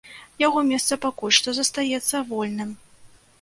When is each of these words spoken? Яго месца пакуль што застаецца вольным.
Яго 0.43 0.61
месца 0.69 0.97
пакуль 1.03 1.35
што 1.39 1.49
застаецца 1.59 2.23
вольным. 2.31 2.73